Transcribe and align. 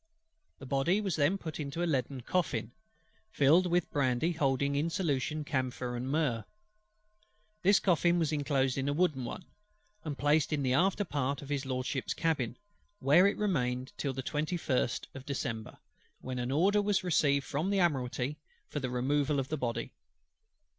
The 0.57 0.65
Body 0.65 0.99
was 0.99 1.15
then 1.15 1.37
put 1.37 1.59
into 1.59 1.83
a 1.83 1.85
leaden 1.85 2.21
coffin, 2.21 2.71
filled 3.29 3.67
with 3.67 3.91
brandy 3.91 4.31
holding 4.31 4.73
in 4.75 4.89
solution 4.89 5.43
camphor 5.43 5.95
and 5.95 6.09
myrrh. 6.09 6.43
This 7.61 7.79
coffin 7.79 8.17
was 8.17 8.31
inclosed 8.31 8.79
in 8.79 8.89
a 8.89 8.93
wooden 8.93 9.25
one, 9.25 9.45
and 10.03 10.17
placed 10.17 10.51
in 10.51 10.63
the 10.63 10.73
after 10.73 11.05
part 11.05 11.43
of 11.43 11.49
HIS 11.49 11.67
LORDSHIP'S 11.67 12.15
cabin; 12.15 12.57
where 12.97 13.27
it 13.27 13.37
remained 13.37 13.93
till 13.95 14.11
the 14.13 14.23
21st 14.23 15.05
of 15.13 15.23
December, 15.23 15.77
when 16.19 16.39
an 16.39 16.49
order 16.51 16.81
was 16.81 17.03
received 17.03 17.45
from 17.45 17.69
the 17.69 17.79
Admiralty 17.79 18.39
for 18.69 18.79
the 18.79 18.89
removal 18.89 19.39
of 19.39 19.49
the 19.49 19.57
Body. 19.57 19.93